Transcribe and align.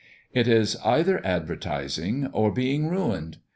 It 0.33 0.47
is 0.47 0.77
either 0.83 1.23
advertising 1.23 2.25
or 2.33 2.51
being 2.51 2.89
ruined. 2.89 3.37